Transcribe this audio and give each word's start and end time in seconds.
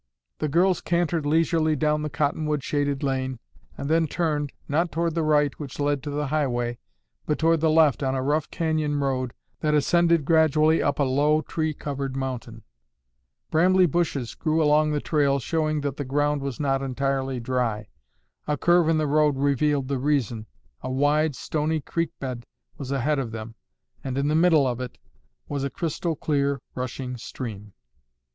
The 0.39 0.47
girls 0.47 0.81
cantered 0.81 1.27
leisurely 1.27 1.75
down 1.75 2.01
the 2.01 2.09
cottonwood 2.09 2.63
shaded 2.63 3.03
lane 3.03 3.37
and 3.77 3.87
then 3.87 4.07
turned, 4.07 4.51
not 4.67 4.91
toward 4.91 5.13
the 5.13 5.21
right 5.21 5.53
which 5.59 5.79
led 5.79 6.01
to 6.01 6.09
the 6.09 6.25
highway, 6.29 6.79
but 7.27 7.37
toward 7.37 7.61
the 7.61 7.69
left 7.69 8.01
on 8.01 8.15
a 8.15 8.23
rough 8.23 8.49
canyon 8.49 8.99
road 8.99 9.35
that 9.59 9.75
ascended 9.75 10.25
gradually 10.25 10.81
up 10.81 10.97
a 10.97 11.03
low 11.03 11.41
tree 11.41 11.75
covered 11.75 12.15
mountain. 12.17 12.63
Brambly 13.51 13.85
bushes 13.85 14.33
grew 14.33 14.63
along 14.63 14.89
the 14.91 15.01
trail 15.01 15.37
showing 15.37 15.81
that 15.81 15.97
the 15.97 16.03
ground 16.03 16.41
was 16.41 16.59
not 16.59 16.81
entirely 16.81 17.39
dry. 17.39 17.85
A 18.47 18.57
curve 18.57 18.89
in 18.89 18.97
the 18.97 19.05
road 19.05 19.37
revealed 19.37 19.87
the 19.87 19.99
reason. 19.99 20.47
A 20.81 20.89
wide, 20.89 21.35
stony 21.35 21.79
creek 21.79 22.09
bed 22.19 22.47
was 22.75 22.89
ahead 22.89 23.19
of 23.19 23.31
them, 23.31 23.53
and, 24.03 24.17
in 24.17 24.29
the 24.29 24.33
middle 24.35 24.65
of 24.65 24.81
it, 24.81 24.97
was 25.47 25.63
a 25.63 25.69
crystal 25.69 26.15
clear, 26.15 26.59
rushing 26.73 27.17
stream. 27.17 27.73